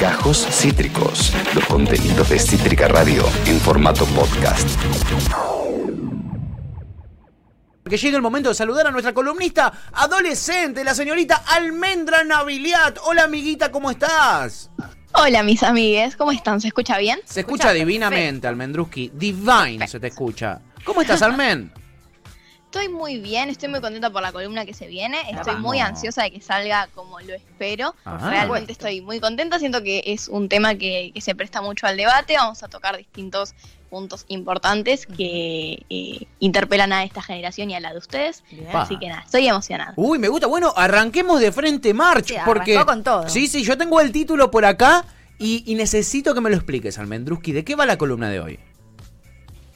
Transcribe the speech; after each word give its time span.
Gajos 0.00 0.46
Cítricos, 0.50 1.32
los 1.54 1.64
contenidos 1.66 2.28
de 2.28 2.38
Cítrica 2.38 2.86
Radio 2.86 3.24
en 3.46 3.58
formato 3.58 4.04
podcast. 4.06 4.68
Que 7.88 7.96
llega 7.96 8.16
el 8.16 8.22
momento 8.22 8.50
de 8.50 8.54
saludar 8.54 8.86
a 8.86 8.90
nuestra 8.92 9.12
columnista 9.12 9.72
adolescente, 9.92 10.84
la 10.84 10.94
señorita 10.94 11.42
Almendra 11.48 12.22
Naviliat. 12.22 12.98
Hola 13.04 13.24
amiguita, 13.24 13.72
¿cómo 13.72 13.90
estás? 13.90 14.70
Hola 15.14 15.42
mis 15.42 15.64
amigues, 15.64 16.14
¿cómo 16.14 16.30
están? 16.30 16.60
¿Se 16.60 16.68
escucha 16.68 16.98
bien? 16.98 17.18
Se 17.24 17.40
escucha 17.40 17.72
divinamente, 17.72 18.46
Almendruski. 18.46 19.10
Divine 19.14 19.88
se 19.88 19.98
te 19.98 20.06
escucha. 20.06 20.60
¿Cómo 20.84 21.02
estás, 21.02 21.22
Almen? 21.22 21.72
Estoy 22.74 22.88
muy 22.88 23.20
bien, 23.20 23.50
estoy 23.50 23.68
muy 23.68 23.80
contenta 23.80 24.10
por 24.10 24.20
la 24.20 24.32
columna 24.32 24.66
que 24.66 24.74
se 24.74 24.88
viene. 24.88 25.16
Estoy 25.30 25.54
muy 25.54 25.78
ansiosa 25.78 26.24
de 26.24 26.32
que 26.32 26.40
salga 26.40 26.88
como 26.92 27.20
lo 27.20 27.32
espero. 27.32 27.94
Ajá. 28.04 28.30
Realmente 28.30 28.72
estoy 28.72 29.00
muy 29.00 29.20
contenta. 29.20 29.60
Siento 29.60 29.80
que 29.84 30.02
es 30.06 30.26
un 30.26 30.48
tema 30.48 30.74
que, 30.74 31.12
que 31.14 31.20
se 31.20 31.36
presta 31.36 31.62
mucho 31.62 31.86
al 31.86 31.96
debate. 31.96 32.34
Vamos 32.36 32.64
a 32.64 32.68
tocar 32.68 32.96
distintos 32.96 33.54
puntos 33.90 34.24
importantes 34.26 35.06
que 35.06 35.84
eh, 35.88 36.26
interpelan 36.40 36.92
a 36.92 37.04
esta 37.04 37.22
generación 37.22 37.70
y 37.70 37.76
a 37.76 37.80
la 37.80 37.92
de 37.92 37.98
ustedes. 37.98 38.42
Así 38.72 38.98
que 38.98 39.06
nada, 39.06 39.22
estoy 39.24 39.46
emocionada. 39.46 39.94
Uy, 39.94 40.18
me 40.18 40.26
gusta. 40.26 40.48
Bueno, 40.48 40.74
arranquemos 40.76 41.38
de 41.38 41.52
frente, 41.52 41.94
March. 41.94 42.26
Sí, 42.26 42.34
porque 42.44 42.84
con 42.84 43.04
todo. 43.04 43.28
Sí, 43.28 43.46
sí, 43.46 43.62
yo 43.62 43.78
tengo 43.78 44.00
el 44.00 44.10
título 44.10 44.50
por 44.50 44.64
acá 44.64 45.04
y, 45.38 45.62
y 45.64 45.76
necesito 45.76 46.34
que 46.34 46.40
me 46.40 46.50
lo 46.50 46.56
expliques, 46.56 46.98
Almendruski. 46.98 47.52
¿De 47.52 47.64
qué 47.64 47.76
va 47.76 47.86
la 47.86 47.98
columna 47.98 48.28
de 48.30 48.40
hoy? 48.40 48.58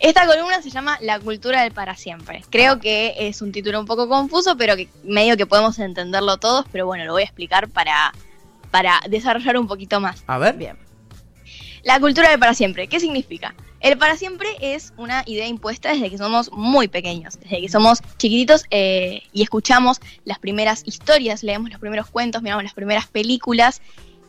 Esta 0.01 0.27
columna 0.27 0.63
se 0.63 0.71
llama 0.71 0.97
La 1.01 1.19
cultura 1.19 1.63
del 1.63 1.73
para 1.73 1.97
siempre. 1.97 2.45
Creo 2.51 2.79
que 2.79 3.15
es 3.19 3.43
un 3.43 3.51
título 3.51 3.81
un 3.81 3.87
poco 3.87 4.09
confuso, 4.09 4.57
pero 4.57 4.77
que 4.77 4.89
medio 5.03 5.37
que 5.37 5.47
podemos 5.47 5.79
entenderlo 5.81 6.37
todos, 6.37 6.67
pero 6.71 6.87
bueno, 6.87 7.05
lo 7.05 7.13
voy 7.13 7.23
a 7.23 7.25
explicar 7.25 7.69
para, 7.69 8.13
para 8.71 9.01
desarrollar 9.09 9.59
un 9.59 9.67
poquito 9.67 9.99
más. 10.01 10.23
A 10.29 10.39
ver. 10.39 10.57
Bien. 10.57 10.79
La 11.83 11.99
cultura 11.99 12.31
del 12.31 12.39
para 12.39 12.55
siempre, 12.55 12.87
¿qué 12.87 13.01
significa? 13.01 13.55
El 13.81 13.97
para 13.97 14.17
siempre 14.17 14.49
es 14.61 14.93
una 14.97 15.23
idea 15.27 15.47
impuesta 15.47 15.93
desde 15.93 16.11
que 16.11 16.19
somos 16.19 16.51
muy 16.53 16.89
pequeños, 16.89 17.39
desde 17.41 17.61
que 17.61 17.69
somos 17.69 18.01
chiquititos 18.19 18.65
eh, 18.71 19.23
y 19.33 19.43
escuchamos 19.43 20.01
las 20.25 20.39
primeras 20.39 20.83
historias, 20.85 21.43
leemos 21.43 21.71
los 21.71 21.81
primeros 21.81 22.09
cuentos, 22.09 22.43
miramos 22.43 22.65
las 22.65 22.75
primeras 22.75 23.07
películas 23.07 23.81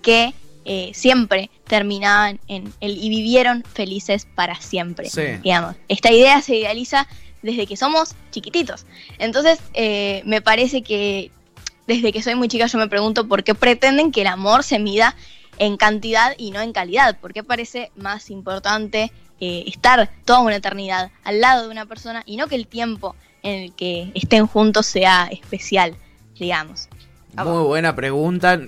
que 0.04 0.34
eh, 0.66 0.92
siempre 0.94 1.50
terminaban 1.66 2.40
en 2.48 2.74
el 2.80 2.98
y 2.98 3.10
vivieron 3.10 3.64
felices 3.64 4.28
para 4.36 4.56
siempre. 4.60 5.10
Sí. 5.10 5.38
Digamos, 5.44 5.76
esta 5.88 6.12
idea 6.12 6.42
se 6.42 6.58
idealiza 6.58 7.08
desde 7.42 7.66
que 7.66 7.78
somos 7.78 8.16
chiquititos. 8.32 8.86
Entonces, 9.18 9.60
eh, 9.74 10.22
me 10.26 10.42
parece 10.42 10.82
que 10.82 11.32
desde 11.88 12.12
que 12.12 12.22
soy 12.22 12.36
muy 12.36 12.48
chica 12.48 12.68
yo 12.68 12.78
me 12.78 12.88
pregunto 12.88 13.28
por 13.28 13.44
qué 13.44 13.56
pretenden 13.56 14.12
que 14.12 14.22
el 14.22 14.28
amor 14.28 14.64
se 14.64 14.78
mida 14.80 15.16
en 15.58 15.78
cantidad 15.78 16.34
y 16.38 16.52
no 16.52 16.62
en 16.62 16.72
calidad. 16.72 17.18
¿Por 17.18 17.34
qué 17.34 17.44
parece 17.44 17.92
más 17.96 18.30
importante 18.30 19.12
eh, 19.40 19.64
estar 19.68 20.10
toda 20.26 20.40
una 20.40 20.58
eternidad 20.58 21.12
al 21.24 21.42
lado 21.42 21.64
de 21.64 21.70
una 21.70 21.86
persona 21.86 22.24
y 22.26 22.38
no 22.38 22.48
que 22.48 22.56
el 22.56 22.68
tiempo 22.68 23.16
en 23.42 23.64
el 23.64 23.74
que 23.74 24.12
estén 24.14 24.48
juntos 24.48 24.86
sea 24.86 25.30
especial, 25.32 25.96
digamos? 26.36 26.90
Muy 27.36 27.64
buena 27.64 27.96
pregunta. 27.96 28.60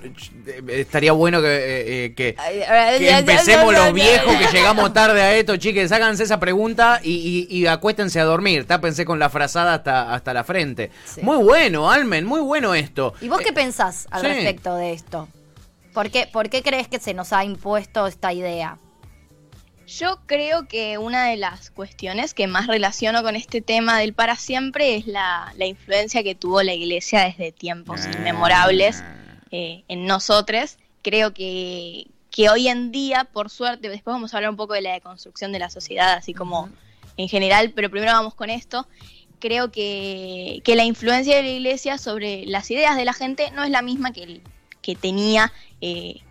Estaría 0.67 1.11
bueno 1.11 1.41
que, 1.41 2.05
eh, 2.07 2.13
eh, 2.17 3.17
empecemos 3.17 3.73
los 3.73 3.91
viejos 3.93 4.35
que 4.35 4.47
llegamos 4.55 4.93
tarde 4.93 5.21
a 5.21 5.35
esto, 5.35 5.57
chiques. 5.57 5.91
Háganse 5.91 6.23
esa 6.23 6.39
pregunta 6.39 6.99
y, 7.03 7.47
y- 7.49 7.57
y 7.57 7.67
acuéstense 7.67 8.19
a 8.19 8.23
dormir. 8.23 8.65
Tápense 8.65 9.03
con 9.03 9.19
la 9.19 9.29
frazada 9.29 9.73
hasta, 9.73 10.13
hasta 10.13 10.33
la 10.33 10.43
frente. 10.43 10.91
Sí. 11.05 11.21
Muy 11.21 11.37
bueno, 11.43 11.91
Almen, 11.91 12.25
muy 12.25 12.39
bueno 12.41 12.73
esto. 12.75 13.13
¿Y 13.19 13.27
vos 13.27 13.41
Eh, 13.41 13.45
qué 13.45 13.53
pensás 13.53 14.07
al 14.11 14.21
sí. 14.21 14.27
respecto 14.27 14.75
de 14.75 14.93
esto? 14.93 15.27
¿Por 15.93 16.09
qué, 16.09 16.29
¿Por 16.31 16.49
qué 16.49 16.61
crees 16.61 16.87
que 16.87 16.99
se 16.99 17.13
nos 17.13 17.33
ha 17.33 17.43
impuesto 17.43 18.07
esta 18.07 18.31
idea? 18.31 18.77
Yo 19.97 20.19
creo 20.25 20.67
que 20.67 20.97
una 20.97 21.25
de 21.27 21.37
las 21.37 21.69
cuestiones 21.71 22.33
que 22.33 22.47
más 22.47 22.67
relaciono 22.67 23.23
con 23.23 23.35
este 23.35 23.61
tema 23.61 23.99
del 23.99 24.13
para 24.13 24.35
siempre 24.35 24.95
es 24.95 25.05
la, 25.07 25.53
la 25.57 25.65
influencia 25.65 26.23
que 26.23 26.33
tuvo 26.35 26.63
la 26.63 26.73
iglesia 26.73 27.21
desde 27.25 27.51
tiempos 27.51 28.01
Ah. 28.05 28.11
inmemorables 28.17 29.03
eh, 29.51 29.83
en 29.89 30.05
nosotros. 30.05 30.77
Creo 31.01 31.33
que, 31.33 32.07
que 32.29 32.49
hoy 32.49 32.67
en 32.69 32.91
día, 32.91 33.25
por 33.25 33.49
suerte, 33.49 33.89
después 33.89 34.13
vamos 34.13 34.33
a 34.33 34.37
hablar 34.37 34.51
un 34.51 34.57
poco 34.57 34.73
de 34.73 34.81
la 34.81 34.93
deconstrucción 34.93 35.51
de 35.51 35.59
la 35.59 35.69
sociedad, 35.69 36.13
así 36.13 36.33
como 36.33 36.69
en 37.17 37.27
general, 37.27 37.71
pero 37.75 37.89
primero 37.89 38.13
vamos 38.13 38.33
con 38.35 38.49
esto. 38.49 38.87
Creo 39.39 39.71
que, 39.71 40.61
que 40.63 40.75
la 40.75 40.83
influencia 40.85 41.35
de 41.35 41.41
la 41.43 41.49
iglesia 41.49 41.97
sobre 41.97 42.45
las 42.45 42.69
ideas 42.71 42.95
de 42.95 43.03
la 43.05 43.13
gente 43.13 43.51
no 43.51 43.63
es 43.63 43.71
la 43.71 43.81
misma 43.81 44.13
que, 44.13 44.23
el- 44.23 44.41
que 44.81 44.95
tenía 44.95 45.51
eh, 45.81 46.21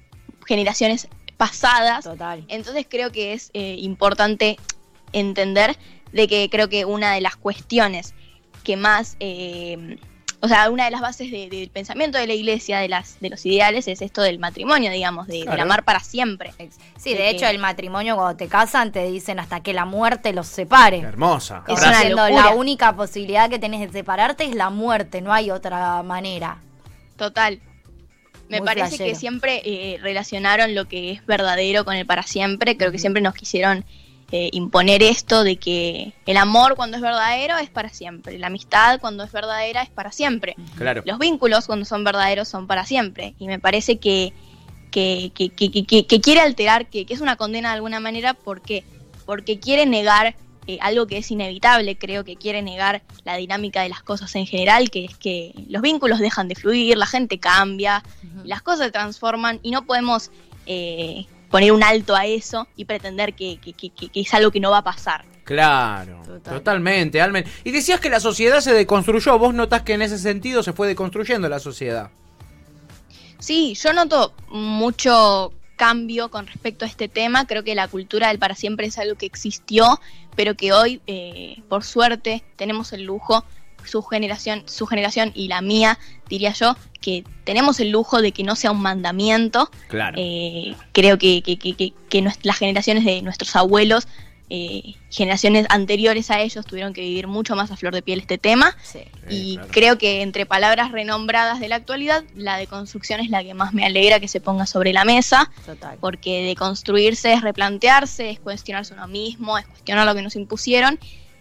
generaciones 0.47 1.09
pasadas. 1.41 2.05
Total. 2.05 2.45
Entonces 2.49 2.87
creo 2.89 3.11
que 3.11 3.33
es 3.33 3.51
eh, 3.55 3.77
importante 3.79 4.59
entender 5.15 5.79
de 6.13 6.29
que 6.29 6.51
creo 6.51 6.69
que 6.69 6.85
una 6.85 7.15
de 7.15 7.23
las 7.23 7.37
cuestiones 7.37 8.13
que 8.63 8.77
más, 8.77 9.17
eh, 9.21 9.97
o 10.43 10.49
sea, 10.49 10.69
una 10.69 10.85
de 10.85 10.91
las 10.91 11.01
bases 11.01 11.31
de- 11.31 11.49
del 11.49 11.71
pensamiento 11.71 12.19
de 12.19 12.27
la 12.27 12.35
iglesia, 12.35 12.79
de, 12.81 12.89
las, 12.89 13.19
de 13.21 13.31
los 13.31 13.45
ideales, 13.47 13.89
es 13.89 14.03
esto 14.03 14.21
del 14.21 14.39
matrimonio, 14.39 14.91
digamos, 14.93 15.27
de, 15.29 15.37
del 15.39 15.45
Claro. 15.47 15.63
amar 15.63 15.83
para 15.85 16.01
siempre. 16.01 16.53
Sí, 16.99 17.15
De 17.15 17.21
de 17.23 17.31
hecho, 17.31 17.47
que- 17.47 17.51
el 17.51 17.59
matrimonio 17.59 18.17
cuando 18.17 18.37
te 18.37 18.49
casan 18.49 18.93
te 18.93 19.05
dicen 19.11 19.39
hasta 19.41 19.61
que 19.61 19.73
la 19.73 19.87
muerte 19.87 20.33
los 20.35 20.47
separe. 20.47 20.99
Hermosa. 20.99 21.65
Es 21.69 21.81
una 21.81 22.05
locura. 22.05 22.29
la 22.45 22.51
única 22.55 22.95
posibilidad 22.95 23.49
que 23.49 23.59
tenés 23.59 23.81
de 23.81 23.99
separarte 24.01 24.45
es 24.45 24.55
la 24.55 24.69
muerte, 24.69 25.23
no 25.23 25.33
hay 25.33 25.51
otra 25.51 26.03
manera. 26.03 26.59
Total. 27.17 27.61
Me 28.51 28.59
Muy 28.59 28.67
parece 28.67 28.89
flashero. 28.89 29.09
que 29.11 29.15
siempre 29.15 29.63
eh, 29.65 29.99
relacionaron 30.03 30.75
lo 30.75 30.87
que 30.89 31.13
es 31.13 31.25
verdadero 31.27 31.85
con 31.85 31.95
el 31.95 32.05
para 32.05 32.23
siempre. 32.25 32.77
Creo 32.77 32.91
que 32.93 32.99
siempre 32.99 33.23
nos 33.23 33.35
quisieron 33.35 33.85
eh, 34.33 34.49
imponer 34.53 35.03
esto 35.03 35.43
de 35.45 35.57
que 35.57 36.13
el 36.27 36.37
amor 36.37 36.75
cuando 36.77 36.97
es 36.97 37.03
verdadero 37.03 37.57
es 37.59 37.71
para 37.71 37.89
siempre. 37.89 38.39
La 38.39 38.49
amistad 38.49 39.01
cuando 39.01 39.25
es 39.25 39.33
verdadera 39.33 39.83
es 39.83 39.91
para 39.91 40.13
siempre. 40.13 40.57
Claro. 40.77 41.03
Los 41.07 41.19
vínculos 41.19 41.67
cuando 41.67 41.85
son 41.85 42.05
verdaderos 42.05 42.49
son 42.49 42.67
para 42.67 42.85
siempre. 42.85 43.35
Y 43.39 43.47
me 43.47 43.59
parece 43.59 43.99
que, 43.99 44.33
que, 44.91 45.33
que, 45.35 45.49
que- 45.51 45.71
que- 45.71 45.85
que- 45.87 46.07
que 46.07 46.21
quiere 46.21 46.41
alterar, 46.41 46.87
que, 46.87 47.07
que 47.07 47.15
es 47.15 47.21
una 47.21 47.37
condena 47.37 47.71
de 47.71 47.77
alguna 47.77 48.01
manera. 48.01 48.35
¿Por 48.35 48.61
qué? 48.63 48.85
Porque 49.27 49.59
quiere 49.61 49.87
negar 49.87 50.35
eh, 50.75 50.79
algo 50.81 51.07
que 51.07 51.19
es 51.19 51.31
inevitable. 51.31 51.97
Creo 51.97 52.25
que 52.25 52.37
quiere 52.37 52.63
negar 52.63 53.03
la 53.25 53.37
dinámica 53.37 53.83
de 53.83 53.89
las 53.89 54.03
cosas 54.03 54.35
en 54.37 54.47
general, 54.47 54.91
que 54.91 55.05
es 55.07 55.17
que 55.17 55.53
los 55.69 55.83
vínculos 55.83 56.19
dejan 56.21 56.49
de 56.49 56.55
fluir, 56.55 56.97
la 56.97 57.07
gente 57.07 57.39
cambia, 57.39 58.03
las 58.45 58.63
cosas 58.63 58.87
se 58.87 58.91
transforman 58.93 59.61
y 59.63 59.71
no 59.71 59.85
podemos 59.87 60.31
eh, 60.67 61.27
poner 61.51 61.73
un 61.73 61.83
alto 61.83 62.15
a 62.15 62.27
eso 62.27 62.69
y 62.77 62.85
pretender 62.85 63.35
que, 63.35 63.59
que- 63.59 63.73
que- 63.73 63.91
que- 63.91 64.09
que 64.09 64.21
es 64.21 64.33
algo 64.35 64.51
que 64.51 64.61
no 64.61 64.71
va 64.71 64.79
a 64.79 64.85
pasar. 64.85 65.25
Claro, 65.45 66.23
Total. 66.25 66.55
totalmente, 66.55 67.21
Almen. 67.21 67.45
Y 67.65 67.73
decías 67.73 67.99
que 67.99 68.09
la 68.09 68.21
sociedad 68.21 68.61
se 68.61 68.73
deconstruyó. 68.73 69.37
¿Vos 69.37 69.53
notás 69.53 69.83
que 69.83 69.95
en 69.95 70.03
ese 70.03 70.17
sentido 70.19 70.63
se 70.63 70.73
fue 70.73 70.87
deconstruyendo 70.87 71.49
la 71.49 71.59
sociedad? 71.59 72.11
Sí, 73.41 73.75
yo 73.75 73.93
noto 73.93 74.33
mucho 74.51 75.53
cambio 75.85 76.31
con 76.31 76.47
respecto 76.47 76.85
a 76.85 76.89
este 76.89 77.09
tema. 77.09 77.47
Creo 77.47 77.65
que 77.65 77.75
la 77.75 77.89
cultura 77.89 78.29
del 78.29 78.39
para 78.39 78.55
siempre 78.55 78.87
es 78.87 78.99
algo 78.99 79.17
que 79.17 79.25
existió, 79.25 79.99
pero 80.37 80.55
que 80.55 80.75
hoy, 80.75 81.01
eh, 81.07 81.63
por 81.71 81.85
suerte, 81.85 82.45
tenemos 82.57 82.93
el 82.93 83.05
lujo, 83.05 83.45
su 83.87 84.03
generación, 84.03 84.63
su 84.67 84.85
generación 84.87 85.33
y 85.35 85.49
la 85.49 85.63
mía, 85.63 85.99
diría 86.29 86.53
yo, 86.53 86.77
que 87.01 87.25
tenemos 87.45 87.81
el 87.81 87.89
lujo 87.91 88.21
de 88.21 88.31
que 88.33 88.45
no 88.45 88.57
sea 88.57 88.73
un 88.73 88.83
mandamiento. 88.83 89.71
Claro. 89.89 90.19
Eh, 90.21 90.75
creo 90.93 91.17
que, 91.17 91.41
que- 91.41 91.57
que- 91.57 91.75
que- 91.75 91.95
que 92.11 92.23
nues- 92.23 92.39
las 92.43 92.59
generaciones 92.59 93.07
de 93.07 93.23
nuestros 93.23 93.57
abuelos, 93.57 94.07
eh, 94.51 94.95
generaciones 95.11 95.67
anteriores 95.71 96.31
a 96.31 96.41
ellos, 96.41 96.67
tuvieron 96.67 96.93
que 96.93 97.01
vivir 97.03 97.27
mucho 97.29 97.55
más 97.57 97.71
a 97.71 97.77
flor 97.77 97.95
de 97.95 98.03
piel 98.03 98.19
este 98.21 98.37
tema. 98.37 98.77
Sí. 98.83 98.99
Y 99.29 99.55
claro. 99.57 99.69
creo 99.73 99.99
que 99.99 100.23
entre 100.23 100.45
palabras 100.45 100.91
renombradas 100.93 101.61
de 101.61 101.69
la 101.69 101.77
actualidad, 101.77 102.25
la 102.35 102.57
deconstrucción 102.57 103.21
es 103.21 103.31
la 103.31 103.43
que 103.45 103.55
más 103.55 103.73
me 103.73 103.85
alegra 103.87 104.19
que 104.21 104.29
se 104.29 104.41
ponga 104.41 104.67
sobre 104.67 104.93
la 104.93 105.05
mesa, 105.05 105.51
Total. 105.65 105.97
porque 106.01 106.43
deconstruirse 106.45 107.33
es 107.33 107.43
replantearse, 107.43 108.31
es 108.31 108.41
cuestionarse 108.41 108.93
uno 108.95 109.07
mismo, 109.09 109.57
es 109.57 109.67
cuestionar 109.67 110.05
lo 110.07 110.15
que 110.15 110.23
nos 110.23 110.35
impusieron 110.37 110.99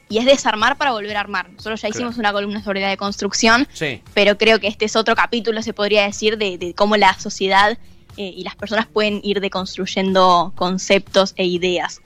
y 0.07 0.17
es 0.19 0.25
desarmar 0.25 0.77
para 0.77 0.91
volver 0.91 1.17
a 1.17 1.19
armar. 1.19 1.49
Nosotros 1.51 1.81
ya 1.81 1.89
hicimos 1.89 2.15
Claro. 2.15 2.19
una 2.29 2.33
columna 2.33 2.63
sobre 2.63 2.81
la 2.81 2.89
deconstrucción, 2.89 3.67
Sí. 3.73 4.01
pero 4.13 4.37
creo 4.37 4.59
que 4.59 4.67
este 4.67 4.85
es 4.85 4.95
otro 4.95 5.15
capítulo, 5.15 5.61
se 5.61 5.73
podría 5.73 6.03
decir, 6.03 6.37
de, 6.37 6.57
de 6.57 6.73
cómo 6.73 6.95
la 6.97 7.13
sociedad 7.19 7.77
eh, 8.17 8.33
y 8.35 8.43
las 8.43 8.55
personas 8.55 8.85
pueden 8.87 9.21
ir 9.23 9.39
deconstruyendo 9.39 10.51
conceptos 10.55 11.33
e 11.37 11.45
ideas. 11.45 12.01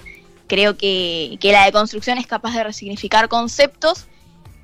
Creo 0.47 0.77
que, 0.77 1.37
que 1.39 1.51
la 1.51 1.65
deconstrucción 1.65 2.17
es 2.17 2.27
capaz 2.27 2.53
de 2.53 2.63
resignificar 2.63 3.29
conceptos 3.29 4.07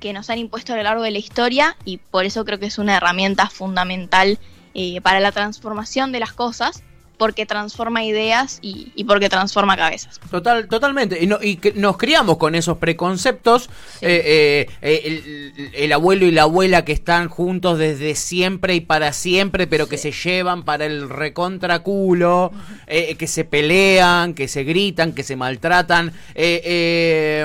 que 0.00 0.12
nos 0.12 0.30
han 0.30 0.38
impuesto 0.38 0.72
a 0.72 0.76
lo 0.76 0.82
largo 0.82 1.02
de 1.02 1.10
la 1.10 1.18
historia 1.18 1.76
y 1.84 1.98
por 1.98 2.24
eso 2.24 2.44
creo 2.44 2.58
que 2.58 2.66
es 2.66 2.78
una 2.78 2.96
herramienta 2.96 3.48
fundamental 3.48 4.38
eh, 4.74 5.00
para 5.00 5.20
la 5.20 5.32
transformación 5.32 6.12
de 6.12 6.20
las 6.20 6.32
cosas, 6.32 6.82
porque 7.20 7.44
transforma 7.44 8.02
ideas 8.02 8.58
y, 8.62 8.92
y 8.96 9.04
porque 9.04 9.28
transforma 9.28 9.76
cabezas. 9.76 10.18
Total, 10.30 10.66
totalmente. 10.68 11.22
Y, 11.22 11.26
no- 11.26 11.38
y 11.40 11.56
que 11.56 11.72
nos 11.74 11.96
criamos 11.98 12.38
con 12.38 12.54
esos 12.54 12.78
preconceptos. 12.78 13.68
eh, 14.00 14.66
eh, 14.70 14.70
eh, 14.82 15.52
el, 15.54 15.70
el 15.74 15.92
abuelo 15.92 16.24
y 16.24 16.30
la 16.32 16.42
abuela 16.42 16.84
que 16.84 16.92
están 16.92 17.28
juntos 17.28 17.78
desde 17.78 18.14
siempre 18.14 18.74
y 18.74 18.80
para 18.80 19.12
siempre, 19.12 19.66
pero 19.66 19.86
que 19.86 19.98
se 19.98 20.12
llevan 20.12 20.64
para 20.64 20.86
el 20.86 21.10
recontra 21.10 21.80
culo, 21.80 22.50
eh, 22.86 23.14
que 23.16 23.26
se 23.26 23.44
pelean, 23.44 24.32
que 24.32 24.48
se 24.48 24.64
gritan, 24.64 25.12
que 25.12 25.22
se 25.22 25.36
maltratan. 25.36 26.12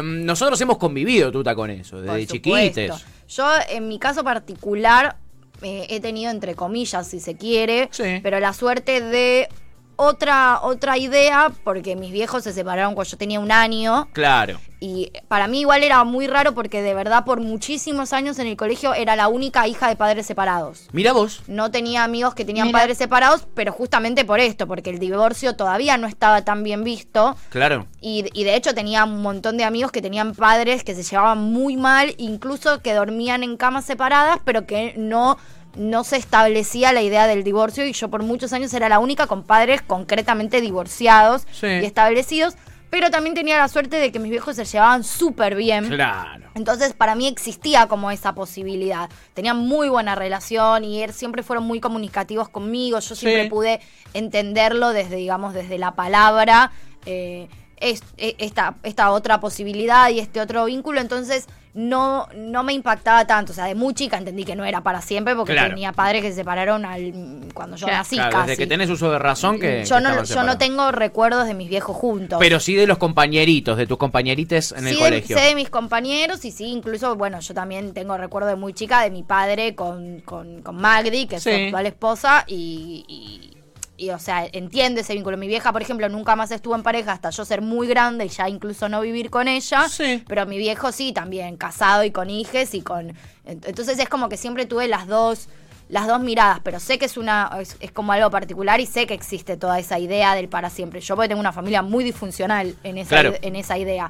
Nosotros 0.03 0.59
hemos 0.61 0.77
convivido, 0.77 1.31
Tuta, 1.31 1.53
con 1.55 1.69
eso, 1.69 2.01
desde 2.01 2.27
chiquites. 2.27 2.91
Yo, 3.27 3.47
en 3.69 3.87
mi 3.87 3.99
caso 3.99 4.23
particular, 4.23 5.17
eh, 5.61 5.87
he 5.89 5.99
tenido, 5.99 6.31
entre 6.31 6.53
comillas, 6.55 7.07
si 7.07 7.19
se 7.19 7.35
quiere, 7.35 7.89
Sí. 7.91 8.19
pero 8.21 8.39
la 8.39 8.53
suerte 8.53 9.01
de 9.01 9.47
otra, 9.95 10.59
otra 10.61 10.97
idea, 10.97 11.51
porque 11.63 11.95
mis 11.95 12.11
viejos 12.11 12.43
se 12.43 12.53
separaron 12.53 12.95
cuando 12.95 13.09
yo 13.09 13.17
tenía 13.17 13.39
un 13.39 13.51
año. 13.51 14.07
Claro. 14.13 14.59
Y 14.79 15.11
para 15.27 15.47
mí 15.47 15.61
igual 15.61 15.83
era 15.83 16.03
muy 16.03 16.27
raro 16.27 16.53
porque 16.53 16.81
de 16.81 16.93
verdad 16.93 17.23
por 17.25 17.39
muchísimos 17.39 18.13
años 18.13 18.37
en 18.39 18.47
el 18.47 18.57
colegio 18.57 18.93
era 18.93 19.15
la 19.15 19.27
única 19.27 19.67
hija 19.67 19.87
de 19.87 19.95
padres 19.95 20.25
separados. 20.25 20.87
Mira 20.91 21.13
vos. 21.13 21.41
No 21.47 21.71
tenía 21.71 22.03
amigos 22.03 22.35
que 22.35 22.45
tenían 22.45 22.67
Mira. 22.67 22.79
padres 22.79 22.97
separados, 22.97 23.47
pero 23.55 23.71
justamente 23.71 24.25
por 24.25 24.39
esto, 24.39 24.67
porque 24.67 24.89
el 24.89 24.99
divorcio 24.99 25.55
todavía 25.55 25.97
no 25.97 26.07
estaba 26.07 26.43
tan 26.43 26.63
bien 26.63 26.83
visto. 26.83 27.35
Claro. 27.49 27.87
Y, 28.01 28.25
y 28.33 28.43
de 28.43 28.55
hecho 28.55 28.75
tenía 28.75 29.05
un 29.05 29.21
montón 29.21 29.57
de 29.57 29.63
amigos 29.63 29.91
que 29.91 30.01
tenían 30.01 30.35
padres 30.35 30.83
que 30.83 30.93
se 30.93 31.03
llevaban 31.03 31.39
muy 31.39 31.77
mal, 31.77 32.13
incluso 32.17 32.81
que 32.81 32.93
dormían 32.93 33.43
en 33.43 33.57
camas 33.57 33.85
separadas, 33.85 34.39
pero 34.43 34.67
que 34.67 34.93
no, 34.97 35.37
no 35.75 36.03
se 36.03 36.17
establecía 36.17 36.93
la 36.93 37.01
idea 37.01 37.27
del 37.27 37.43
divorcio. 37.43 37.85
Y 37.85 37.93
yo 37.93 38.09
por 38.09 38.23
muchos 38.23 38.53
años 38.53 38.73
era 38.73 38.89
la 38.89 38.99
única 38.99 39.27
con 39.27 39.43
padres 39.43 39.81
concretamente 39.81 40.61
divorciados 40.61 41.47
Sí. 41.51 41.67
y 41.67 41.85
establecidos. 41.85 42.55
Pero 42.91 43.09
también 43.09 43.35
tenía 43.35 43.57
la 43.57 43.67
suerte 43.67 43.97
de 43.97 44.11
que 44.11 44.19
mis 44.19 44.29
viejos 44.31 44.55
se 44.55 44.63
llevaban 44.63 45.03
súper 45.03 45.55
bien. 45.55 45.89
Claro. 45.89 46.45
Entonces, 46.53 46.93
para 46.93 47.13
mí 47.15 47.27
existía 47.27 47.87
como 47.87 48.09
esa 48.09 48.33
posibilidad. 48.35 49.09
Tenían 49.33 49.57
muy 49.57 49.89
buena 49.89 50.15
relación 50.15 50.85
y 50.85 51.01
er- 51.03 51.11
siempre 51.11 51.43
fueron 51.43 51.65
muy 51.65 51.81
comunicativos 51.81 52.47
conmigo. 52.47 52.99
Yo 52.99 53.15
siempre 53.15 53.43
Sí. 53.43 53.49
pude 53.49 53.81
entenderlo 54.13 54.89
desde, 54.89 55.17
digamos, 55.17 55.53
desde 55.53 55.77
la 55.77 55.91
palabra. 55.95 56.71
eh, 57.07 57.47
e- 57.77 58.35
esta, 58.39 58.77
esta 58.83 59.11
otra 59.11 59.39
posibilidad 59.39 60.09
y 60.09 60.19
este 60.19 60.39
otro 60.41 60.65
vínculo. 60.65 61.01
Entonces, 61.01 61.45
no, 61.75 62.27
no 62.35 62.63
me 62.63 62.71
impactaba 62.73 63.27
tanto. 63.27 63.51
O 63.51 63.55
sea, 63.55 63.65
de 63.65 63.75
muy 63.75 63.93
chica 63.93 64.17
entendí 64.17 64.45
que 64.45 64.55
no 64.55 64.63
era 64.65 64.81
para 64.81 65.01
siempre 65.01 65.35
porque 65.35 65.51
Claro. 65.53 65.69
tenía 65.69 65.91
padres 65.91 66.21
que 66.21 66.29
se 66.29 66.35
separaron 66.35 66.85
al, 66.85 67.11
cuando 67.53 67.75
yo 67.75 67.85
Claro. 67.85 67.99
nací 67.99 68.15
Claro, 68.15 68.31
casi. 68.31 68.47
desde 68.49 68.63
que 68.63 68.67
tenés 68.67 68.89
uso 68.89 69.11
de 69.11 69.19
razón 69.19 69.59
que. 69.59 69.83
yo 69.85 69.97
que 69.97 70.01
no, 70.03 70.23
yo 70.23 70.43
no 70.43 70.57
tengo 70.57 70.91
recuerdos 70.93 71.45
de 71.47 71.53
mis 71.53 71.69
viejos 71.69 71.95
juntos. 71.95 72.39
Pero 72.39 72.59
sí 72.61 72.75
de 72.75 72.87
los 72.87 72.97
compañeritos, 72.97 73.77
de 73.77 73.85
tus 73.87 73.97
compañerites 73.97 74.71
en 74.71 74.87
el 74.87 74.95
Sí, 74.95 74.99
de- 75.03 75.05
colegio. 75.09 75.37
sé 75.37 75.43
de 75.45 75.55
mis 75.55 75.69
compañeros 75.69 76.45
y 76.45 76.51
sí, 76.51 76.65
incluso, 76.67 77.15
bueno, 77.15 77.41
yo 77.41 77.53
también 77.53 77.93
tengo 77.93 78.17
recuerdo 78.17 78.47
de 78.47 78.55
muy 78.55 78.73
chica 78.73 79.01
de 79.01 79.11
mi 79.11 79.23
padre 79.23 79.75
con, 79.75 80.21
con, 80.21 80.61
con 80.61 80.77
Magdi, 80.77 81.27
que 81.27 81.35
es 81.35 81.43
su 81.43 81.49
Sí. 81.49 81.65
actual 81.65 81.85
esposa, 81.87 82.43
y, 82.47 83.03
y, 83.07 83.51
y, 83.97 84.09
o 84.09 84.19
sea, 84.19 84.45
entiendo 84.51 85.01
ese 85.01 85.13
vínculo. 85.13 85.37
Mi 85.37 85.47
vieja, 85.47 85.71
por 85.71 85.81
ejemplo, 85.81 86.09
nunca 86.09 86.35
más 86.35 86.51
estuvo 86.51 86.75
en 86.75 86.83
pareja 86.83 87.13
hasta 87.13 87.29
yo 87.29 87.45
ser 87.45 87.61
muy 87.61 87.87
grande 87.87 88.25
y 88.25 88.29
ya 88.29 88.49
incluso 88.49 88.89
no 88.89 89.01
vivir 89.01 89.29
con 89.29 89.47
ella. 89.47 89.87
Sí. 89.89 90.23
Pero 90.27 90.45
mi 90.45 90.57
viejo 90.57 90.91
sí, 90.91 91.13
también, 91.13 91.57
casado 91.57 92.03
y 92.03 92.11
con 92.11 92.29
hijes 92.29 92.73
y 92.73 92.81
con... 92.81 93.09
ent- 93.45 93.65
Entonces 93.67 93.97
es 93.99 94.09
como 94.09 94.27
que 94.29 94.37
siempre 94.37 94.65
tuve 94.65 94.87
las 94.87 95.07
dos 95.07 95.47
las 95.87 96.07
dos 96.07 96.19
miradas, 96.19 96.61
pero 96.63 96.79
sé 96.79 96.97
que 96.97 97.05
es 97.05 97.15
una 97.15 97.47
es, 97.61 97.77
es 97.79 97.91
como 97.91 98.11
algo 98.11 98.31
particular 98.31 98.79
y 98.79 98.87
sé 98.87 99.05
que 99.05 99.13
existe 99.13 99.55
toda 99.55 99.77
esa 99.77 99.99
idea 99.99 100.33
del 100.33 100.49
para 100.49 100.71
siempre. 100.71 100.99
Yo 100.99 101.15
porque 101.15 101.27
tengo 101.29 101.39
una 101.39 101.51
familia 101.53 101.83
muy 101.83 102.03
disfuncional 102.03 102.75
en 102.83 102.97
esa, 102.97 103.09
Claro. 103.09 103.35
en 103.43 103.55
esa 103.55 103.77
idea. 103.77 104.09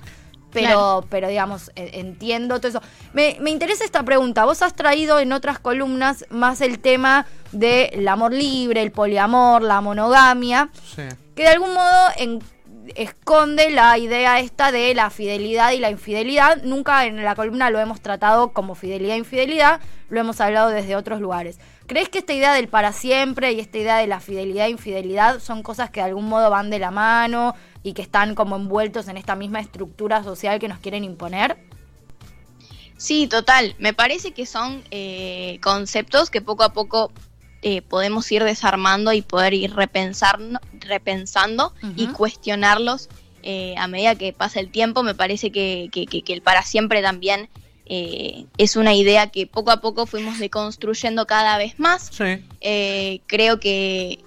Pero, 0.56 0.68
Claro. 0.68 1.06
pero 1.10 1.28
digamos, 1.28 1.70
eh, 1.76 1.92
entiendo 1.96 2.60
todo 2.60 2.70
eso. 2.70 2.82
Me, 3.14 3.38
me 3.42 3.52
interesa 3.52 3.84
esta 3.84 4.02
pregunta. 4.04 4.46
Vos 4.46 4.62
has 4.62 4.74
traído 4.74 5.20
en 5.20 5.32
otras 5.34 5.60
columnas 5.60 6.26
más 6.30 6.62
el 6.62 6.80
tema 6.80 7.26
del 7.52 8.08
amor 8.08 8.34
libre, 8.34 8.82
el 8.82 8.92
poliamor, 8.92 9.62
la 9.62 9.82
monogamia, 9.82 10.70
Sí. 10.96 11.04
que 11.36 11.44
de 11.44 11.50
algún 11.50 11.74
modo 11.74 12.08
en- 12.18 12.40
esconde 12.96 13.70
la 13.72 13.98
idea 13.98 14.40
esta 14.40 14.72
de 14.72 14.94
la 14.94 15.10
fidelidad 15.10 15.72
y 15.72 15.80
la 15.80 15.90
infidelidad. 15.90 16.62
Nunca 16.64 17.06
en 17.06 17.24
la 17.24 17.36
columna 17.36 17.70
lo 17.70 17.80
hemos 17.80 18.02
tratado 18.02 18.54
como 18.54 18.76
fidelidad 18.76 19.16
e 19.16 19.20
infidelidad, 19.20 19.80
lo 20.10 20.20
hemos 20.20 20.40
hablado 20.42 20.70
desde 20.70 20.96
otros 20.96 21.22
lugares. 21.22 21.60
¿Crees 21.88 22.10
que 22.10 22.20
esta 22.20 22.34
idea 22.34 22.54
del 22.54 22.68
para 22.68 22.94
siempre 22.94 23.52
y 23.54 23.60
esta 23.60 23.78
idea 23.78 23.98
de 23.98 24.08
la 24.08 24.20
fidelidad 24.20 24.68
e 24.68 24.72
infidelidad 24.72 25.40
son 25.40 25.64
cosas 25.64 25.90
que 25.90 26.00
de 26.00 26.08
algún 26.08 26.28
modo 26.28 26.50
van 26.50 26.70
de 26.70 26.80
la 26.80 26.92
mano 26.92 27.56
y 27.84 27.94
que 27.94 28.02
están 28.02 28.36
como 28.36 28.56
envueltos 28.56 29.08
en 29.08 29.18
esta 29.18 29.36
misma 29.36 29.60
estructura 29.60 30.24
social 30.24 30.60
que 30.60 30.68
nos 30.68 30.80
quieren 30.80 31.04
imponer? 31.04 31.58
Sí, 32.98 33.28
total. 33.28 33.76
Me 33.78 33.94
parece 33.94 34.32
que 34.32 34.46
son 34.46 34.84
eh, 34.90 35.60
conceptos 35.62 36.30
que 36.30 36.42
poco 36.42 36.64
a 36.64 36.74
poco 36.74 37.12
eh, 37.68 37.82
podemos 37.82 38.32
ir 38.32 38.44
desarmando 38.44 39.12
y 39.12 39.24
poder 39.24 39.56
ir 39.56 39.74
repensar, 39.74 40.38
repensando 40.82 41.74
y 41.96 42.06
cuestionarlos 42.14 43.10
eh, 43.42 43.74
a 43.78 43.88
medida 43.88 44.14
que 44.16 44.34
pasa 44.34 44.60
el 44.60 44.70
tiempo. 44.70 45.02
Me 45.02 45.16
parece 45.16 45.52
que, 45.52 45.90
que- 45.92 46.06
que- 46.06 46.22
que 46.22 46.34
el 46.34 46.42
para 46.44 46.62
siempre 46.62 47.02
también 47.02 47.50
eh, 47.88 48.46
es 48.60 48.76
una 48.76 48.94
idea 48.94 49.28
que 49.32 49.48
poco 49.48 49.72
a 49.72 49.82
poco 49.82 50.06
fuimos 50.06 50.38
deconstruyendo 50.40 51.26
cada 51.26 51.58
vez 51.58 51.80
más. 51.80 52.12
Sí. 52.14 52.44
Creo 53.28 53.60
que, 53.60 54.20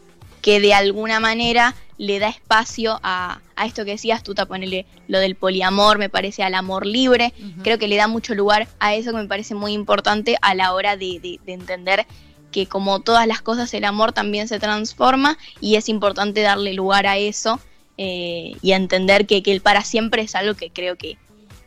que 0.42 0.58
de 0.60 0.74
alguna 0.74 1.20
manera 1.20 1.74
le 1.96 2.18
da 2.20 2.28
espacio 2.28 2.98
a, 3.02 3.40
a 3.56 3.66
esto 3.66 3.84
que 3.84 3.92
decías 3.92 4.22
tú, 4.22 4.34
ponele 4.46 4.84
lo 5.08 5.18
del 5.18 5.34
poliamor, 5.34 5.98
me 5.98 6.08
parece 6.08 6.42
al 6.44 6.54
amor 6.54 6.86
libre, 6.86 7.32
creo 7.62 7.78
que 7.78 7.88
le 7.88 7.96
da 7.96 8.06
mucho 8.08 8.34
lugar 8.34 8.68
a 8.78 8.94
eso 8.94 9.10
que 9.10 9.16
me 9.16 9.26
parece 9.26 9.54
muy 9.56 9.72
importante 9.72 10.36
a 10.42 10.54
la 10.54 10.72
hora 10.74 10.96
de, 10.96 11.18
de- 11.20 11.40
de 11.44 11.52
entender 11.52 12.06
que 12.52 12.66
como 12.66 13.00
todas 13.00 13.26
las 13.26 13.42
cosas 13.42 13.72
el 13.74 13.84
amor 13.84 14.12
también 14.12 14.48
se 14.48 14.58
transforma 14.58 15.36
y 15.60 15.76
es 15.76 15.88
importante 15.88 16.40
darle 16.40 16.72
lugar 16.74 17.06
a 17.06 17.16
eso 17.18 17.60
eh, 17.98 18.52
y 18.62 18.72
a 18.72 18.76
entender 18.76 19.26
que, 19.26 19.42
que 19.42 19.52
el 19.52 19.60
para 19.60 19.82
siempre 19.82 20.22
es 20.22 20.34
algo 20.34 20.54
que 20.54 20.70
creo 20.70 20.96
que, 20.96 21.18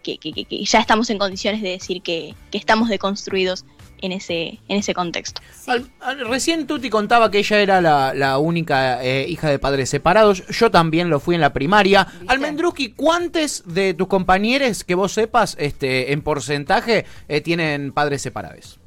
que, 0.04 0.18
que- 0.18 0.34
que- 0.34 0.46
que 0.46 0.64
ya 0.66 0.80
estamos 0.80 1.10
en 1.10 1.18
condiciones 1.18 1.62
de 1.62 1.70
decir 1.70 2.02
que, 2.02 2.34
que 2.52 2.58
estamos 2.58 2.90
deconstruidos 2.90 3.66
en 4.04 4.14
ese, 4.14 4.60
en 4.68 4.80
ese 4.80 4.96
contexto. 4.96 5.42
Al- 5.68 5.88
al- 6.00 6.28
recién 6.28 6.66
Tuti 6.66 6.90
contaba 6.90 7.30
que 7.30 7.38
ella 7.38 7.60
era 7.60 7.82
la, 7.82 8.16
la 8.16 8.40
única 8.40 9.04
eh, 9.04 9.28
hija 9.30 9.48
de 9.48 9.60
padres 9.60 9.92
separados. 9.92 10.44
Yo 10.48 10.72
también 10.72 11.12
lo 11.12 11.20
fui 11.20 11.36
en 11.36 11.42
la 11.42 11.54
primaria. 11.54 12.06
¿Viste? 12.12 12.26
Almendruski, 12.34 12.94
¿cuántos 12.94 13.62
de 13.68 13.94
tus 13.94 14.08
compañeros 14.08 14.84
que 14.84 14.96
vos 14.96 15.12
sepas 15.12 15.56
este, 15.60 16.14
en 16.14 16.24
porcentaje 16.24 17.06
eh, 17.28 17.42
tienen 17.42 17.92
padres 17.92 18.24
separados? 18.24 18.80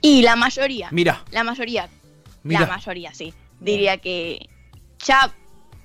Y 0.00 0.22
la 0.22 0.36
mayoría, 0.36 0.88
Mira, 0.92 1.24
la 1.30 1.42
mayoría, 1.44 1.88
mira. 2.42 2.60
la 2.60 2.66
mayoría, 2.66 3.12
sí. 3.14 3.34
Diría 3.60 3.96
que 3.98 4.48
ya 5.04 5.32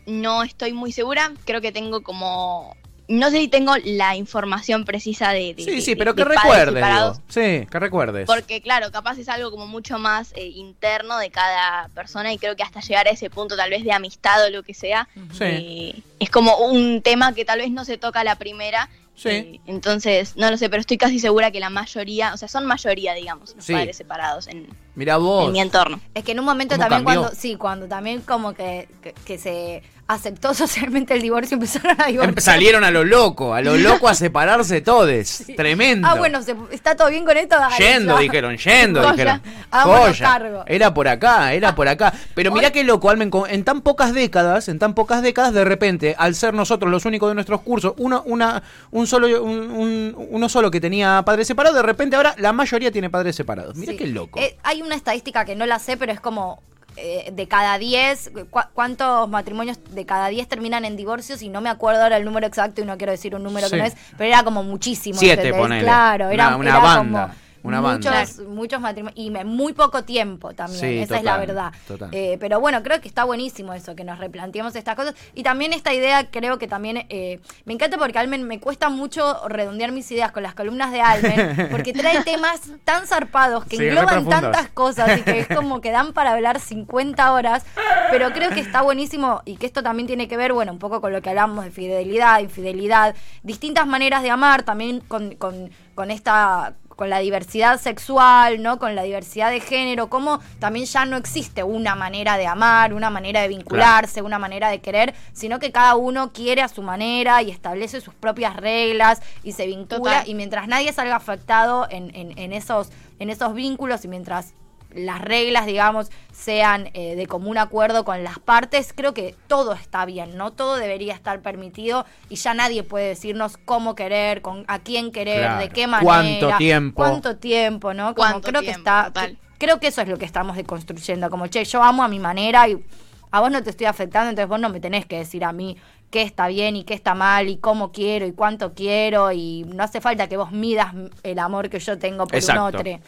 no 0.06 0.44
estoy 0.44 0.74
muy 0.74 0.92
segura, 0.92 1.32
creo 1.46 1.62
que 1.62 1.72
tengo 1.72 2.02
como... 2.04 2.76
No 3.08 3.30
sé 3.30 3.40
si 3.40 3.48
tengo 3.50 3.74
la 3.84 4.16
información 4.16 4.86
precisa 4.86 5.32
de... 5.34 5.54
de- 5.54 5.64
Sí, 5.66 5.72
de- 5.72 5.82
sí, 5.82 5.96
pero 5.98 6.14
de 6.14 6.24
que 6.24 6.30
recuerdes. 6.30 7.18
Sí, 7.28 7.68
que 7.70 7.80
recuerdes. 7.80 8.26
Porque 8.26 8.62
claro, 8.62 8.90
capaz 8.92 9.18
es 9.18 9.28
algo 9.28 9.52
como 9.52 9.68
mucho 9.68 10.00
más 10.00 10.32
eh, 10.36 10.46
interno 10.48 11.18
de 11.18 11.30
cada 11.30 11.90
persona 11.90 12.32
y 12.32 12.38
creo 12.38 12.56
que 12.56 12.64
hasta 12.64 12.80
llegar 12.80 13.08
a 13.08 13.12
ese 13.12 13.30
punto 13.30 13.58
tal 13.58 13.70
vez 13.70 13.84
de 13.84 13.92
amistad 13.92 14.46
o 14.46 14.50
lo 14.50 14.64
que 14.64 14.74
sea, 14.74 15.10
Sí. 15.34 15.44
eh, 15.44 16.02
es 16.20 16.30
como 16.30 16.56
un 16.58 17.02
tema 17.02 17.34
que 17.34 17.44
tal 17.44 17.60
vez 17.60 17.70
no 17.72 17.84
se 17.84 17.98
toca 17.98 18.22
a 18.22 18.24
la 18.24 18.36
primera. 18.36 18.90
Sí. 19.16 19.30
eh, 19.30 19.62
entonces, 19.68 20.36
no 20.38 20.50
lo 20.50 20.58
sé, 20.58 20.70
pero 20.70 20.80
estoy 20.82 20.98
casi 20.98 21.20
segura 21.20 21.52
que 21.52 21.60
la 21.60 21.70
mayoría, 21.70 22.34
o 22.34 22.38
sea, 22.38 22.48
son 22.48 22.66
mayoría, 22.66 23.14
digamos, 23.14 23.56
los 23.56 23.66
Sí. 23.66 23.74
padres 23.74 23.98
separados 23.98 24.48
en, 24.48 24.68
Mira 24.96 25.18
vos. 25.18 25.46
en 25.46 25.52
mi 25.52 25.60
entorno. 25.62 26.00
Es 26.14 26.24
que 26.24 26.32
en 26.32 26.40
un 26.40 26.46
momento 26.46 26.76
¿Cómo 26.76 26.84
también 26.88 27.04
cambió? 27.06 27.22
cuando, 27.22 27.36
sí, 27.40 27.56
cuando 27.56 27.88
también 27.88 28.22
como 28.22 28.54
que, 28.54 28.88
que, 29.02 29.14
que 29.14 29.38
se 29.38 29.84
aceptó 30.14 30.54
socialmente 30.54 31.14
el 31.14 31.22
divorcio, 31.22 31.56
empezaron 31.56 32.00
a 32.02 32.06
divorciar. 32.08 32.30
Em- 32.38 32.42
Salieron 32.42 32.84
a 32.84 32.92
lo 32.92 33.04
loco, 33.04 33.54
a 33.54 33.62
lo 33.62 33.76
loco 33.78 34.08
a 34.08 34.14
separarse 34.16 34.82
todos. 34.82 35.44
Tremendo. 35.56 36.08
Ah, 36.08 36.16
bueno, 36.16 36.42
se- 36.44 36.56
¿está 36.72 36.96
todo 36.96 37.10
bien 37.10 37.26
con 37.26 37.38
esto? 37.38 37.56
Dale, 37.58 37.76
Yendo, 37.78 38.16
ya. 38.16 38.20
dijeron, 38.22 38.58
yendo, 38.58 39.02
Goya, 39.02 39.12
dijeron. 39.12 39.42
Goya, 39.84 40.20
cargo. 40.20 40.64
Era 40.68 40.94
por 40.94 41.08
acá, 41.08 41.54
era 41.54 41.76
por 41.76 41.88
acá. 41.88 42.14
Pero 42.36 42.52
mirá 42.52 42.72
qué 42.72 42.84
loco, 42.84 43.10
Almen, 43.10 43.32
en 43.50 43.64
tan 43.64 43.82
pocas 43.82 44.14
décadas, 44.14 44.68
en 44.70 44.80
tan 44.80 44.94
pocas 44.94 45.22
décadas, 45.22 45.54
de 45.54 45.64
repente, 45.64 46.16
al 46.18 46.36
ser 46.36 46.54
nosotros 46.54 46.92
los 46.92 47.06
únicos 47.06 47.30
de 47.30 47.36
nuestros 47.36 47.62
cursos, 47.62 47.94
uno, 47.98 48.24
una, 48.26 48.64
un 48.92 49.08
solo, 49.08 49.44
un- 49.44 49.72
un- 49.72 50.16
uno 50.30 50.50
solo 50.50 50.70
que 50.72 50.80
tenía 50.82 51.22
padres 51.26 51.48
separados, 51.48 51.76
de 51.76 51.84
repente 51.84 52.16
ahora 52.16 52.36
la 52.38 52.54
mayoría 52.54 52.92
tiene 52.92 53.10
padres 53.10 53.36
separados. 53.36 53.76
Mirá 53.76 53.92
Sí. 53.94 53.98
qué 53.98 54.08
loco. 54.08 54.40
Eh, 54.40 54.58
hay 54.64 54.82
una 54.82 54.96
estadística 54.96 55.46
que 55.46 55.56
no 55.56 55.66
la 55.66 55.80
sé, 55.80 55.98
pero 55.98 56.12
es 56.12 56.20
como 56.20 56.62
eh, 56.98 57.32
de 57.32 57.48
cada 57.48 57.78
10, 57.78 58.32
cu- 58.50 58.60
¿cuántos 58.74 59.30
matrimonios 59.30 59.78
de 59.92 60.06
cada 60.06 60.28
10 60.28 60.48
terminan 60.48 60.86
en 60.86 60.98
divorcios? 60.98 61.42
Y 61.42 61.50
no 61.50 61.62
me 61.62 61.70
acuerdo 61.70 62.04
ahora 62.04 62.18
el 62.18 62.26
número 62.26 62.46
exacto 62.48 62.82
y 62.82 62.86
no 62.86 62.98
quiero 62.98 63.12
decir 63.12 63.34
un 63.36 63.44
número 63.44 63.68
Sí. 63.68 63.74
que 63.74 63.80
no 63.80 63.86
es, 63.86 63.96
pero 64.18 64.28
era 64.30 64.44
como 64.44 64.64
muchísimo. 64.64 65.18
Siete. 65.20 65.52
Claro, 65.82 66.30
era 66.30 66.48
Una- 66.50 66.58
una 66.58 66.70
era 66.70 66.80
banda. 66.80 67.22
Como, 67.28 67.41
Una 67.64 67.82
banda. 67.82 68.12
muchos, 68.22 68.40
muchos 68.48 68.82
matrimonios 68.82 69.18
y 69.18 69.36
en 69.36 69.48
muy 69.48 69.74
poco 69.74 70.04
tiempo 70.04 70.54
también, 70.54 70.80
Sí, 70.80 70.98
esa 71.00 71.18
es 71.18 71.24
la 71.24 71.38
verdad. 71.38 71.72
total. 71.88 72.10
Eh, 72.12 72.38
pero 72.40 72.60
bueno, 72.60 72.82
creo 72.84 73.00
que 73.02 73.08
está 73.08 73.24
buenísimo 73.24 73.74
eso, 73.74 73.96
que 73.96 74.04
nos 74.04 74.20
replanteemos 74.20 74.76
estas 74.76 74.96
cosas. 74.96 75.14
Y 75.34 75.44
también 75.44 75.74
esta 75.74 75.94
idea, 75.94 76.30
creo 76.32 76.58
que 76.58 76.68
también 76.68 77.06
eh, 77.10 77.40
me 77.66 77.74
encanta 77.74 77.98
porque 77.98 78.18
Almen 78.18 78.44
me 78.48 78.60
cuesta 78.60 78.90
mucho 78.90 79.48
redondear 79.48 79.92
mis 79.92 80.10
ideas 80.12 80.32
con 80.32 80.44
las 80.44 80.54
columnas 80.56 80.92
de 80.92 81.02
Almen, 81.02 81.68
porque 81.72 81.94
trae 81.94 82.24
temas 82.24 82.62
tan 82.84 83.06
zarpados 83.08 83.66
que 83.66 83.78
Sí, 83.78 83.86
engloban 83.88 84.28
tantas 84.28 84.70
cosas 84.70 85.20
y 85.20 85.22
que 85.22 85.40
es 85.42 85.48
como 85.48 85.82
que 85.82 85.92
dan 85.92 86.14
para 86.14 86.34
hablar 86.34 86.60
50 86.60 87.32
horas. 87.34 87.64
Pero 88.10 88.32
creo 88.32 88.50
que 88.50 88.60
está 88.60 88.82
buenísimo 88.82 89.42
y 89.46 89.58
que 89.58 89.66
esto 89.66 89.84
también 89.84 90.08
tiene 90.08 90.28
que 90.28 90.38
ver, 90.38 90.54
bueno, 90.54 90.72
un 90.72 90.80
poco 90.80 91.02
con 91.02 91.14
lo 91.14 91.22
que 91.22 91.30
hablamos 91.30 91.64
de 91.64 91.72
fidelidad, 91.72 92.40
infidelidad, 92.40 93.16
distintas 93.44 93.88
maneras 93.88 94.24
de 94.24 94.30
amar, 94.30 94.64
también 94.64 95.00
con, 95.02 95.36
con, 95.36 95.70
con 95.96 96.12
esta 96.12 96.74
con 97.02 97.10
la 97.10 97.18
diversidad 97.18 97.82
sexual, 97.82 98.62
¿no? 98.62 98.78
Con 98.78 98.94
la 98.94 99.02
diversidad 99.02 99.50
de 99.50 99.60
género, 99.60 100.08
como 100.08 100.40
también 100.60 100.86
ya 100.86 101.04
no 101.04 101.18
existe 101.18 101.64
una 101.64 101.96
manera 101.96 102.38
de 102.38 102.46
amar, 102.46 102.94
una 102.94 103.10
manera 103.10 103.42
de 103.42 103.48
vincularse, 103.48 104.22
una 104.22 104.38
manera 104.38 104.70
de 104.70 104.82
querer, 104.82 105.16
sino 105.34 105.58
que 105.58 105.72
cada 105.72 105.96
uno 105.96 106.32
quiere 106.32 106.62
a 106.62 106.68
su 106.68 106.84
manera 106.84 107.42
y 107.42 107.50
establece 107.50 108.02
sus 108.02 108.14
propias 108.14 108.56
reglas 108.56 109.20
y 109.44 109.54
se 109.54 109.66
vincula. 109.66 109.98
Total. 110.20 110.30
Y 110.30 110.36
mientras 110.36 110.68
nadie 110.68 110.94
salga 110.94 111.16
afectado 111.16 111.88
en, 111.90 112.16
en- 112.16 112.38
en 112.38 112.54
esos, 112.54 112.90
en 113.18 113.32
esos 113.32 113.56
vínculos 113.56 114.06
y 114.06 114.08
mientras 114.08 114.54
las 114.96 115.22
reglas, 115.22 115.66
digamos, 115.66 116.12
sean 116.32 116.90
eh, 116.94 117.16
de 117.16 117.28
común 117.28 117.58
acuerdo 117.58 118.04
con 118.06 118.24
las 118.24 118.40
partes, 118.40 118.94
creo 118.96 119.14
que 119.14 119.36
todo 119.48 119.74
está 119.74 120.06
bien, 120.06 120.38
¿no? 120.38 120.52
Todo 120.52 120.76
debería 120.76 121.14
estar 121.14 121.42
permitido 121.42 122.06
y 122.30 122.36
ya 122.36 122.54
nadie 122.54 122.84
puede 122.84 123.10
decirnos 123.10 123.58
cómo 123.58 123.96
querer, 123.96 124.42
con 124.42 124.66
a 124.68 124.80
quién 124.80 125.12
querer, 125.12 125.40
Claro. 125.42 125.60
de 125.60 125.70
qué 125.70 125.88
manera. 125.88 126.04
¿Cuánto 126.06 126.58
tiempo? 126.58 126.96
¿Cuánto 126.96 127.38
tiempo, 127.38 127.94
no? 127.94 128.16
Como 128.16 128.16
¿Cuánto 128.16 128.50
creo 128.50 128.62
que 128.62 128.72
está. 128.72 129.12
Creo 129.58 129.80
que 129.80 129.88
eso 129.88 130.02
es 130.02 130.08
lo 130.08 130.18
que 130.18 130.26
estamos 130.26 130.56
deconstruyendo. 130.56 131.30
Como, 131.30 131.46
che, 131.48 131.64
yo 131.66 131.84
amo 131.84 132.04
a 132.04 132.08
mi 132.08 132.18
manera 132.18 132.68
y 132.68 132.84
a 133.30 133.40
vos 133.40 133.52
no 133.52 133.62
te 133.62 133.70
estoy 133.70 133.86
afectando, 133.86 134.30
entonces 134.30 134.50
vos 134.50 134.60
no 134.60 134.70
me 134.70 134.80
tenés 134.80 135.06
que 135.06 135.20
decir 135.20 135.44
a 135.46 135.54
mí 135.54 135.78
qué 136.10 136.24
está 136.24 136.48
bien 136.48 136.76
y 136.76 136.84
qué 136.84 136.94
está 136.94 137.16
mal 137.16 137.48
y 137.48 137.58
cómo 137.58 137.92
quiero 137.94 138.26
y 138.26 138.34
cuánto 138.34 138.74
quiero 138.74 139.32
y 139.32 139.64
no 139.68 139.84
hace 139.84 140.02
falta 140.02 140.28
que 140.28 140.36
vos 140.36 140.52
midas 140.52 140.94
el 141.24 141.40
amor 141.40 141.70
que 141.70 141.80
yo 141.80 141.98
tengo 141.98 142.28
por 142.28 142.36
Exacto. 142.36 142.62
un 142.62 142.68
otro, 142.68 143.00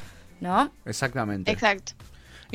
¿no? 0.43 0.71
Exactamente. 0.85 1.51
Exacto. 1.51 1.93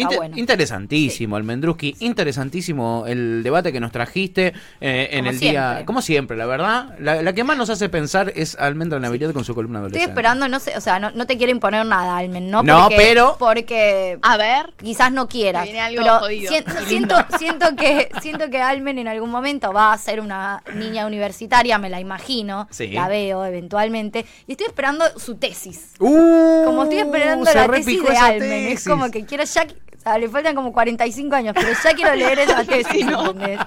Bueno. 0.05 0.37
Interesantísimo, 0.37 1.37
Almendruski. 1.37 1.95
Interesantísimo 2.00 3.05
el 3.07 3.43
debate 3.43 3.73
que 3.73 3.81
nos 3.81 3.90
trajiste 3.93 4.52
eh, 4.81 5.09
en 5.12 5.19
Como 5.21 5.31
el 5.31 5.38
día. 5.40 5.50
siempre. 5.62 5.85
Como 5.87 6.02
siempre, 6.02 6.37
la 6.37 6.47
verdad. 6.47 6.95
La, 7.00 7.23
la 7.23 7.33
que 7.33 7.45
más 7.45 7.57
nos 7.57 7.71
hace 7.71 7.88
pensar 7.88 8.33
es 8.37 8.55
Almendra 8.57 9.00
Navidad 9.00 9.33
con 9.33 9.45
su 9.45 9.55
columna 9.55 9.78
Estoy 9.78 9.87
adolescente. 9.88 10.11
esperando, 10.11 10.49
no 10.49 10.61
sé, 10.61 10.76
o 10.76 10.81
sea, 10.81 10.99
no, 10.99 11.11
no 11.11 11.26
te 11.26 11.37
quiero 11.37 11.50
imponer 11.52 11.85
nada, 11.87 12.17
Almen, 12.17 12.50
¿no? 12.50 12.62
No, 12.62 12.83
Porque- 12.83 12.97
pero- 12.97 13.37
Porque 13.38 14.19
A 14.23 14.37
ver, 14.37 14.73
quizás 14.76 15.11
no 15.12 15.28
quieras. 15.28 15.64
Viene 15.64 15.81
algo 15.81 16.02
pero 16.02 16.19
jodido. 16.21 16.52
sien- 16.52 16.64
siento, 16.87 17.17
siento 17.38 17.76
que 17.76 18.09
siento 18.21 18.50
que 18.50 18.61
Almen 18.61 18.99
en 18.99 19.09
algún 19.09 19.31
momento 19.31 19.73
va 19.73 19.93
a 19.93 19.99
ser 19.99 20.21
una 20.21 20.62
niña 20.75 21.07
universitaria, 21.07 21.78
me 21.78 21.90
la 21.90 22.00
imagino, 22.00 22.69
Sí. 22.71 22.88
la 22.88 23.09
veo 23.09 23.45
eventualmente, 23.45 24.25
y 24.47 24.52
estoy 24.52 24.67
esperando 24.67 25.05
su 25.19 25.37
tesis. 25.37 25.93
Uh, 25.99 26.64
Como 26.64 26.85
estoy 26.85 26.99
esperando 26.99 27.50
la 27.52 27.69
tesis 27.69 28.02
de 28.02 28.17
Almen, 28.17 28.52
es 28.69 28.85
como 28.85 29.11
que 29.11 29.25
quiero 29.25 29.45
ya, 29.45 29.67
o 29.99 30.00
sea, 30.00 30.17
le 30.19 30.28
faltan 30.28 30.55
como 30.55 30.73
45 30.73 31.35
años, 31.35 31.55
pero 31.55 31.69
ya 31.83 31.95
quiero 31.95 32.14
leer 32.14 32.38
esa 32.38 32.64
tesis, 32.64 33.07
¿entendés? 33.07 33.59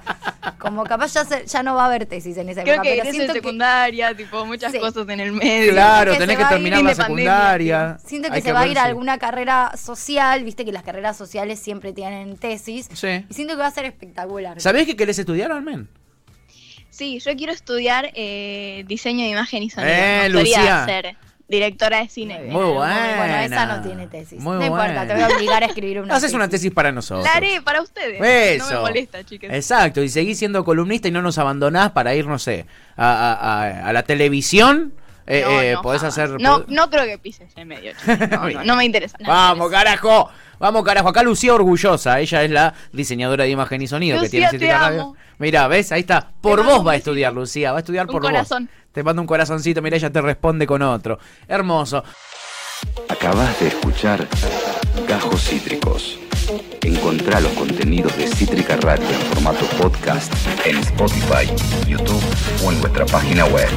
Como 0.58 0.84
capaz 0.86 1.14
ya, 1.14 1.26
se- 1.26 1.46
ya 1.46 1.62
no 1.64 1.76
va 1.76 1.84
a 1.84 1.86
haber 1.88 2.06
tesis 2.06 2.38
en 2.38 2.50
esa 2.50 2.64
creo 2.64 2.76
época, 2.76 2.90
que 2.90 2.96
pero 2.96 3.04
de 3.06 3.12
siento 3.12 3.34
que 3.34 3.40
secundaria, 3.40 4.16
tipo 4.16 4.46
muchas 4.46 4.72
Sí. 4.72 4.80
cosas 4.80 5.08
en 5.10 5.20
el 5.20 5.32
medio. 5.34 5.72
Claro, 5.74 6.14
que 6.14 6.18
tenés 6.20 6.38
que 6.38 6.46
terminar 6.46 6.80
la 6.82 6.96
pandemia, 6.96 6.96
secundaria. 6.96 7.98
Siento 8.06 8.30
que 8.30 8.36
Hay 8.36 8.42
se 8.42 8.54
va 8.54 8.62
a 8.62 8.68
ir 8.68 8.80
a 8.80 8.84
alguna 8.86 9.18
carrera 9.18 9.72
social, 9.76 10.44
viste 10.44 10.64
que 10.66 10.72
las 10.72 10.84
carreras 10.84 11.18
sociales 11.18 11.60
siempre 11.60 11.94
tienen 11.94 12.38
tesis. 12.38 12.88
Sí. 12.94 13.26
Y 13.30 13.34
siento 13.34 13.56
que 13.56 13.60
va 13.60 13.68
a 13.68 13.72
ser 13.72 13.86
espectacular. 13.86 14.60
¿Sabés 14.62 14.86
qué 14.86 14.96
querés 14.96 15.20
estudiar, 15.20 15.52
Almen? 15.52 15.90
Sí, 16.90 17.20
yo 17.20 17.36
quiero 17.36 17.54
estudiar 17.54 18.12
eh, 18.16 18.84
diseño 18.88 19.24
de 19.24 19.32
imagen 19.32 19.64
y 19.64 19.70
sonido. 19.70 19.94
Eh, 19.94 20.30
Lucía. 20.30 20.86
ser 20.86 21.16
directora 21.52 22.00
de 22.00 22.10
cine. 22.10 22.40
Muy 22.48 22.66
buena. 22.72 23.14
Bueno, 23.18 23.36
esa 23.38 23.66
no 23.68 23.82
tiene 23.84 24.08
tesis. 24.08 24.40
Muy 24.42 24.58
no 24.58 24.66
importa, 24.66 24.86
buena. 24.86 25.08
te 25.08 25.14
voy 25.14 25.22
a 25.24 25.28
obligar 25.36 25.62
a 25.64 25.66
escribir 25.68 26.00
una 26.02 26.08
Haces 26.16 26.24
tesis. 26.24 26.36
una 26.36 26.48
tesis 26.50 26.72
para 26.72 26.92
nosotros. 26.92 27.26
La 27.26 27.34
haré 27.34 27.62
para 27.62 27.82
ustedes. 27.82 28.20
Eso. 28.20 28.72
No 28.72 28.78
me 28.78 28.90
molesta, 28.90 29.24
chicas. 29.24 29.52
Exacto, 29.54 30.02
y 30.02 30.10
seguís 30.10 30.40
siendo 30.40 30.64
columnista 30.66 31.08
y 31.08 31.12
no 31.12 31.22
nos 31.22 31.38
abandonás 31.38 31.92
para 31.92 32.16
ir, 32.16 32.26
no 32.26 32.40
sé, 32.40 32.66
a, 32.98 33.06
a- 33.12 33.34
a- 33.64 33.88
a 33.90 33.94
la 33.94 34.04
televisión. 34.04 34.94
Eh, 35.28 35.44
No, 35.46 35.62
eh, 35.62 35.74
no, 35.74 35.82
podés 35.84 36.02
jamás. 36.02 36.18
hacer. 36.18 36.42
No, 36.42 36.66
no 36.68 36.90
creo 36.90 37.06
que 37.06 37.18
pises 37.20 37.52
en 37.56 37.68
medio. 37.68 37.92
chicas. 37.94 38.30
No, 38.32 38.50
no, 38.50 38.64
no 38.64 38.76
me 38.76 38.86
interesa. 38.86 39.18
me 39.20 39.28
Vamos, 39.28 39.68
interesa. 39.68 39.86
carajo. 39.86 40.30
Vamos, 40.62 40.84
carajo. 40.86 41.10
Acá 41.10 41.24
Lucía 41.24 41.54
orgullosa. 41.56 42.20
Ella 42.20 42.44
es 42.44 42.52
la 42.52 42.74
diseñadora 42.94 43.44
de 43.46 43.50
imagen 43.50 43.82
y 43.82 43.88
sonido 43.88 44.22
que 44.22 44.30
tiene 44.30 44.46
te 44.46 44.52
Cítrica 44.52 44.78
amo. 44.86 44.98
Radio. 44.98 45.16
Mira, 45.40 45.68
¿ves? 45.68 45.92
Ahí 45.92 46.02
está. 46.02 46.32
Por 46.40 46.60
mando 46.60 46.78
vos 46.78 46.88
va 46.88 46.92
a 46.92 46.96
estudiar, 46.96 47.34
Lucía. 47.34 47.72
Va 47.72 47.80
a 47.80 47.82
estudiar 47.82 48.06
Un 48.06 48.12
por 48.12 48.22
corazón. 48.22 48.66
vos. 48.72 48.86
Te 48.94 49.04
manda 49.04 49.22
un 49.22 49.28
corazoncito. 49.28 49.82
Mira, 49.82 49.98
ella 49.98 50.12
te 50.12 50.22
responde 50.22 50.68
con 50.68 50.82
otro. 50.84 51.18
Hermoso. 51.48 52.04
Acabas 53.10 53.60
de 53.60 53.68
escuchar 53.70 54.28
Gajos 55.08 55.42
Cítricos. 55.44 56.20
Encontrá 56.84 57.40
los 57.40 57.52
contenidos 57.54 58.16
de 58.18 58.28
Cítrica 58.28 58.76
Radio 58.78 59.08
en 59.08 59.22
formato 59.34 59.66
podcast 59.78 60.32
en 60.66 60.78
Spotify, 60.78 61.48
YouTube 61.88 62.24
o 62.66 62.72
en 62.72 62.82
nuestra 62.82 63.06
página 63.06 63.46
web. 63.46 63.70